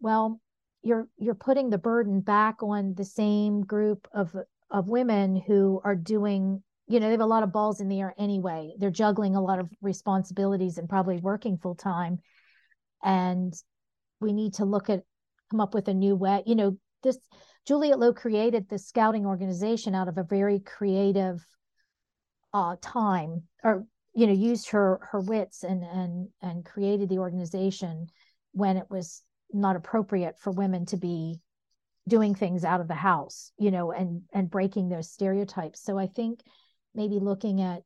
[0.00, 0.40] Well,
[0.82, 4.34] you're you're putting the burden back on the same group of
[4.72, 8.00] of women who are doing you know they have a lot of balls in the
[8.00, 12.18] air anyway they're juggling a lot of responsibilities and probably working full time
[13.02, 13.54] and
[14.20, 15.02] we need to look at
[15.50, 17.18] come up with a new way you know this
[17.66, 21.46] Juliette Low created the scouting organization out of a very creative
[22.52, 28.08] uh, time, or you know, used her her wits and and and created the organization
[28.52, 31.40] when it was not appropriate for women to be
[32.08, 35.82] doing things out of the house, you know, and and breaking those stereotypes.
[35.82, 36.40] So I think
[36.94, 37.82] maybe looking at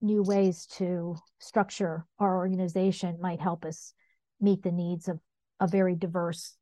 [0.00, 3.92] new ways to structure our organization might help us
[4.40, 5.20] meet the needs of
[5.60, 6.56] a very diverse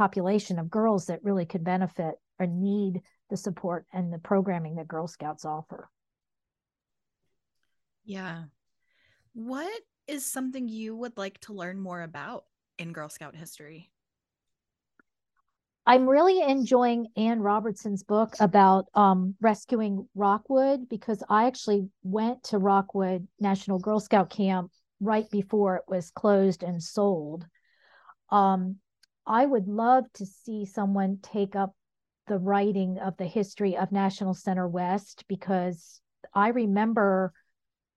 [0.00, 4.88] population of girls that really could benefit or need the support and the programming that
[4.88, 5.90] Girl Scouts offer.
[8.06, 8.44] Yeah.
[9.34, 12.44] What is something you would like to learn more about
[12.78, 13.90] in Girl Scout history?
[15.84, 22.56] I'm really enjoying Anne Robertson's book about um, rescuing Rockwood because I actually went to
[22.58, 27.44] Rockwood National Girl Scout Camp right before it was closed and sold.
[28.30, 28.76] Um,
[29.26, 31.74] I would love to see someone take up
[32.26, 36.00] the writing of the history of National Center West because
[36.34, 37.32] I remember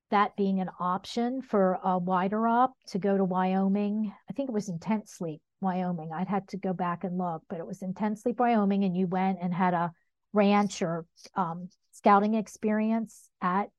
[0.10, 4.14] that being an option for a wider op to go to Wyoming.
[4.30, 6.12] I think it was in Ten Sleep, Wyoming.
[6.14, 8.96] I'd had to go back and look, but it was in Ten Sleep, Wyoming, and
[8.96, 9.92] you went and had a
[10.34, 11.06] ranch or
[11.36, 13.70] um, scouting experience at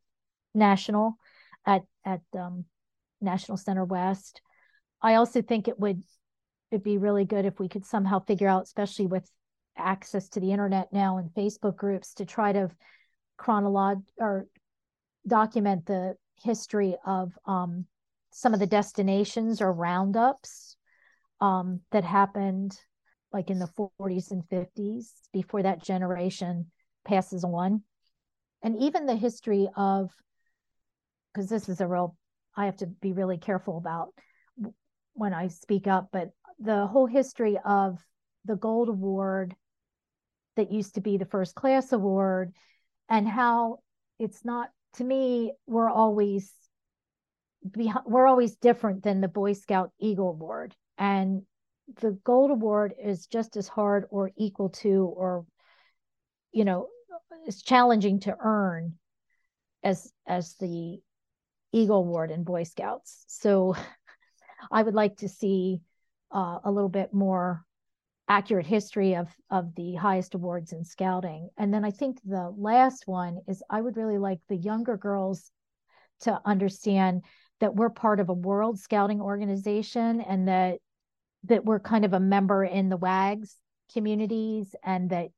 [0.54, 1.16] National
[1.66, 2.64] at at um,
[3.20, 4.40] National Center West.
[5.02, 6.02] I also think it would
[6.74, 9.30] it'd be really good if we could somehow figure out, especially with
[9.78, 12.68] access to the internet now and Facebook groups, to try to
[13.38, 14.46] chronolog or
[15.26, 17.86] document the history of um,
[18.32, 20.76] some of the destinations or roundups
[21.40, 22.76] um, that happened
[23.32, 26.66] like in the 40s and 50s before that generation
[27.04, 27.82] passes on.
[28.62, 30.10] And even the history of,
[31.32, 32.16] because this is a real,
[32.56, 34.08] I have to be really careful about
[35.12, 37.98] when I speak up, but the whole history of
[38.44, 39.54] the gold award
[40.56, 42.52] that used to be the first class award
[43.08, 43.78] and how
[44.18, 46.52] it's not to me we're always
[48.06, 50.74] we're always different than the boy scout eagle award.
[50.98, 51.42] And
[52.00, 55.44] the gold award is just as hard or equal to or
[56.52, 56.88] you know
[57.46, 58.94] it's challenging to earn
[59.82, 60.98] as as the
[61.72, 63.24] eagle award in boy scouts.
[63.28, 63.74] So
[64.70, 65.80] i would like to see
[66.34, 67.64] uh, a little bit more
[68.28, 71.48] accurate history of of the highest awards in scouting.
[71.58, 75.50] And then I think the last one is I would really like the younger girls
[76.20, 77.22] to understand
[77.60, 80.78] that we're part of a world scouting organization and that
[81.44, 83.56] that we're kind of a member in the WAGGGS
[83.92, 85.28] communities and that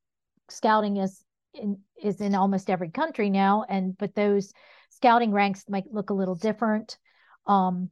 [0.49, 1.21] scouting is
[1.53, 4.53] in is in almost every country now and but those
[4.89, 6.97] scouting ranks might look a little different
[7.45, 7.89] um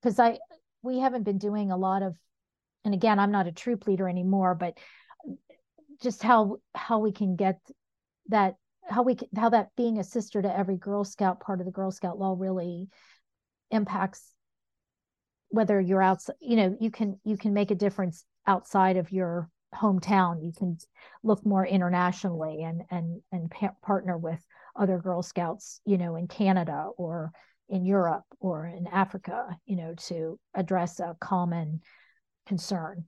[0.00, 0.38] because I
[0.88, 2.16] we haven't been doing a lot of
[2.84, 4.76] and again i'm not a troop leader anymore but
[6.02, 7.60] just how how we can get
[8.28, 8.56] that
[8.88, 11.90] how we how that being a sister to every girl scout part of the girl
[11.90, 12.88] scout law really
[13.70, 14.32] impacts
[15.50, 19.48] whether you're outside you know you can you can make a difference outside of your
[19.74, 20.42] hometown.
[20.42, 20.78] You can
[21.22, 24.44] look more internationally and and and pa- partner with
[24.76, 27.32] other girl scouts you know in canada or
[27.68, 31.80] in europe or in africa you know to address a common
[32.48, 33.04] concern.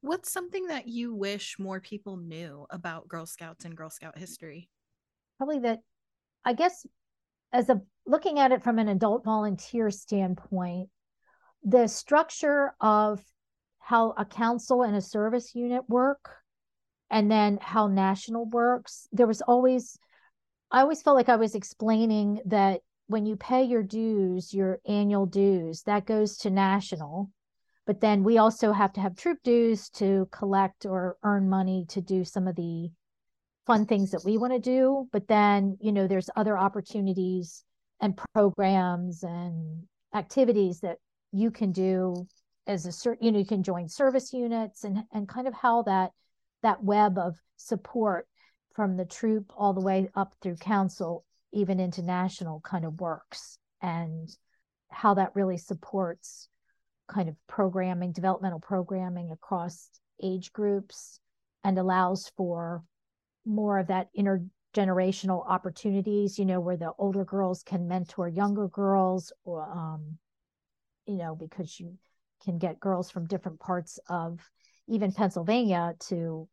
[0.00, 4.70] What's something that you wish more people knew about Girl Scouts and Girl Scout history?
[5.36, 5.80] Probably that,
[6.44, 6.86] I guess,
[7.52, 10.88] as a looking at it from an adult volunteer standpoint,
[11.62, 13.20] the structure of
[13.78, 16.36] how a council and a service unit work
[17.10, 19.98] and then how national works there was always
[20.70, 22.80] i always felt like i was explaining that
[23.12, 27.30] when you pay your dues your annual dues that goes to national.
[27.84, 32.00] But then we also have to have troop dues to collect or earn money to
[32.00, 32.90] do some of the
[33.66, 35.08] fun things that we want to do.
[35.12, 37.64] But then you know there's other opportunities
[38.00, 39.84] and programs and
[40.14, 40.98] activities that
[41.32, 42.26] you can do
[42.66, 45.82] as a certain you know you can join service units and and kind of how
[45.82, 46.10] that
[46.62, 48.26] that web of support
[48.74, 54.28] from the troop all the way up through council even international kind of works and
[54.90, 56.48] how that really supports
[57.08, 59.88] kind of programming developmental programming across
[60.22, 61.20] age groups
[61.64, 62.82] and allows for
[63.44, 69.32] more of that intergenerational opportunities you know where the older girls can mentor younger girls
[69.44, 70.16] or um
[71.06, 71.98] you know because you
[72.44, 74.38] can get girls from different parts of
[74.88, 76.48] even Pennsylvania to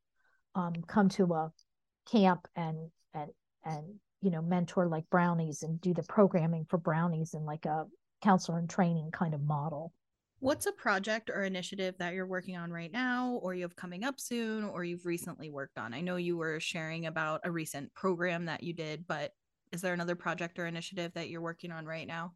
[0.56, 1.52] um, come to a
[2.12, 3.32] camp and and
[3.64, 7.86] and you know mentor like brownies and do the programming for brownies and like a
[8.22, 9.94] counselor and training kind of model.
[10.42, 14.06] What's a project or initiative that you're working on right now, or you have coming
[14.06, 15.94] up soon, or you've recently worked on?
[15.94, 19.34] I know you were sharing about a recent program that you did, but
[19.74, 22.34] is there another project or initiative that you're working on right now?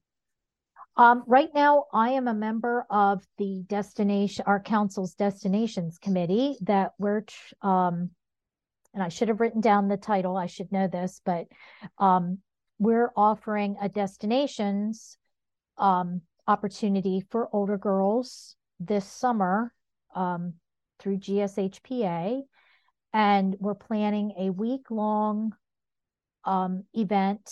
[0.98, 6.92] Um, right now, I am a member of the destination, our council's destinations committee that
[7.00, 7.24] we're,
[7.62, 8.12] um,
[8.94, 10.38] and I should have written down the title.
[10.38, 11.48] I should know this, but
[11.98, 12.40] um,
[12.80, 15.18] we're offering a destinations
[15.78, 19.74] um, opportunity for older girls this summer
[20.16, 20.54] um,
[21.00, 22.42] through GSHPA.
[23.14, 25.54] And we're planning a week long
[26.46, 27.52] um, event.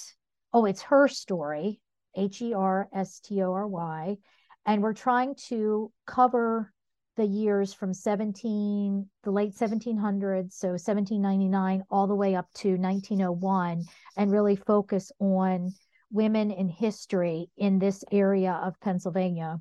[0.54, 1.80] Oh, it's her story
[2.16, 4.18] H E R S T O R Y.
[4.66, 6.74] And we're trying to cover
[7.22, 13.84] the years from 17, the late 1700s, so 1799, all the way up to 1901,
[14.18, 15.72] and really focus on
[16.12, 19.60] women in history in this area of Pennsylvania.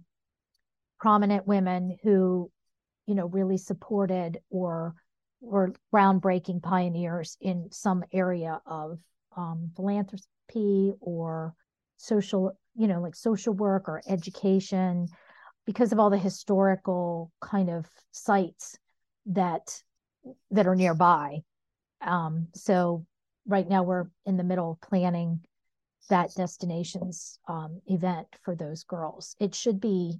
[1.01, 2.51] Prominent women who,
[3.05, 4.95] you know, really supported or
[5.43, 8.99] were groundbreaking pioneers in some area of
[9.37, 11.55] um, philanthropy or
[11.99, 15.09] social, you know, like social work or education
[15.71, 18.77] because of all the historical kind of sites
[19.25, 19.81] that
[20.51, 21.39] that are nearby.
[22.01, 23.07] Um, so
[23.47, 25.39] right now we're in the middle of planning
[26.09, 29.37] that destinations um, event for those girls.
[29.39, 30.19] It should be,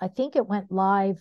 [0.00, 1.20] I think it went live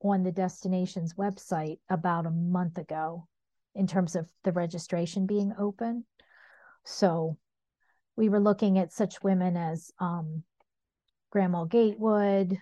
[0.00, 3.28] on the destinations website about a month ago
[3.74, 6.06] in terms of the registration being open.
[6.84, 7.36] So
[8.16, 10.44] we were looking at such women as um,
[11.30, 12.56] Grandma Gatewood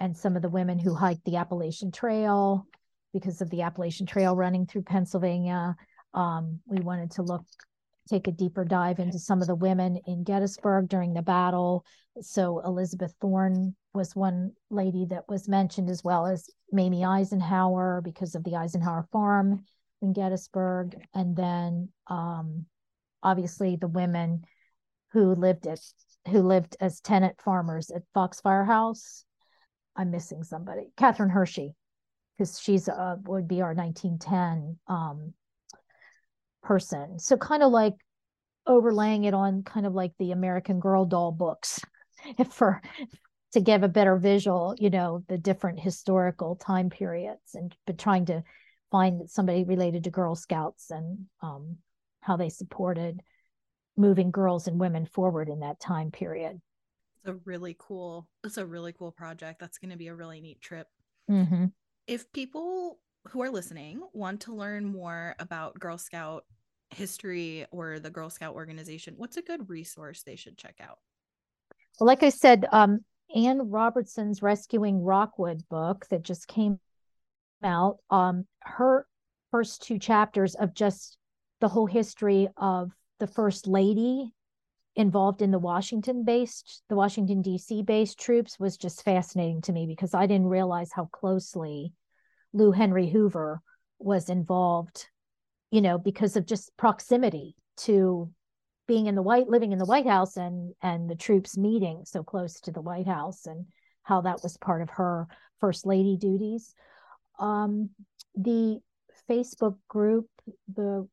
[0.00, 2.66] and some of the women who hiked the Appalachian Trail
[3.12, 5.74] because of the Appalachian Trail running through Pennsylvania.
[6.14, 7.44] Um, we wanted to look,
[8.08, 11.84] take a deeper dive into some of the women in Gettysburg during the battle.
[12.20, 18.34] So Elizabeth Thorn was one lady that was mentioned, as well as Mamie Eisenhower because
[18.34, 19.64] of the Eisenhower Farm
[20.02, 20.96] in Gettysburg.
[21.14, 22.66] And then um,
[23.22, 24.44] obviously the women
[25.12, 25.80] who lived at
[26.28, 29.24] who lived as tenant farmers at Foxfire House.
[29.96, 30.92] I'm missing somebody.
[30.96, 31.74] Catherine Hershey,
[32.36, 35.32] because she's uh, would be our 1910 um,
[36.62, 37.18] person.
[37.18, 37.94] So kind of like
[38.66, 41.80] overlaying it on kind of like the American Girl doll books,
[42.50, 42.82] for
[43.52, 48.26] to give a better visual, you know, the different historical time periods, and but trying
[48.26, 48.42] to
[48.90, 51.76] find somebody related to Girl Scouts and um,
[52.20, 53.20] how they supported
[53.96, 56.60] moving girls and women forward in that time period.
[57.26, 59.58] A really cool, it's a really cool project.
[59.60, 60.86] That's going to be a really neat trip.
[61.30, 61.66] Mm-hmm.
[62.06, 62.98] If people
[63.28, 66.44] who are listening want to learn more about Girl Scout
[66.90, 70.98] history or the Girl Scout organization, what's a good resource they should check out?
[71.98, 73.00] Well, like I said, um,
[73.34, 76.78] Anne Robertson's Rescuing Rockwood book that just came
[77.64, 79.06] out, um, her
[79.50, 81.18] first two chapters of just
[81.60, 84.30] the whole history of the first lady
[84.96, 87.82] involved in the Washington based, the Washington, D.C.
[87.82, 91.92] based troops was just fascinating to me because I didn't realize how closely
[92.52, 93.60] Lou Henry Hoover
[93.98, 95.08] was involved,
[95.70, 98.30] you know, because of just proximity to
[98.88, 102.22] being in the white living in the White House and and the troops meeting so
[102.22, 103.66] close to the White House and
[104.02, 105.26] how that was part of her
[105.60, 106.74] first lady duties.
[107.38, 107.90] um,
[108.34, 108.80] the
[109.28, 110.28] Facebook group,
[110.72, 111.08] the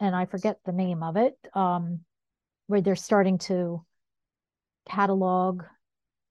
[0.00, 2.00] and I forget the name of it, um,
[2.66, 3.84] where they're starting to
[4.88, 5.62] catalog,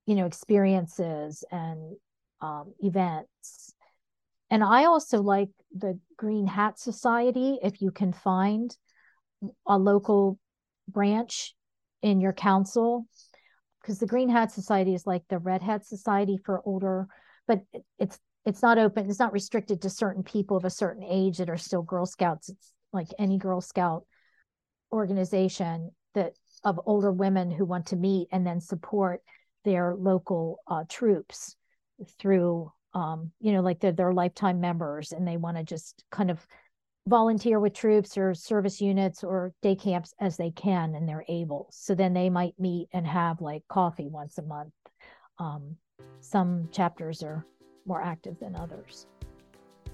[0.06, 1.96] you know, experiences and
[2.42, 3.74] um, events.
[4.50, 8.76] And I also like the Green Hat Society, if you can find
[9.68, 10.40] a local
[10.88, 11.56] branch
[12.02, 13.08] in your council,
[13.82, 17.08] because the Green Hat Society is like the Red Hat Society for older,
[17.48, 17.62] but
[18.00, 21.50] it's it's not open, it's not restricted to certain people of a certain age that
[21.50, 22.50] are still Girl Scouts.
[22.50, 24.06] It's like any Girl Scout
[24.92, 29.22] organization that of older women who want to meet and then support
[29.64, 31.56] their local uh, troops
[32.20, 36.32] through um, you know like they're, they're lifetime members and they want to just kind
[36.32, 36.46] of
[37.08, 41.68] volunteer with troops or service units or day camps as they can and they're able.
[41.72, 44.74] So then they might meet and have like coffee once a month.
[45.38, 45.76] Um,
[46.20, 47.46] some chapters are
[47.86, 49.06] more active than others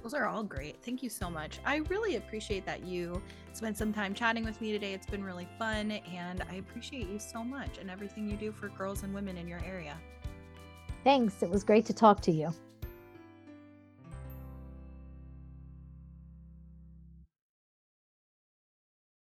[0.03, 0.77] those are all great.
[0.83, 1.59] Thank you so much.
[1.65, 3.21] I really appreciate that you
[3.53, 4.93] spent some time chatting with me today.
[4.93, 8.69] It's been really fun, and I appreciate you so much and everything you do for
[8.69, 9.95] girls and women in your area.
[11.03, 11.43] Thanks.
[11.43, 12.53] It was great to talk to you.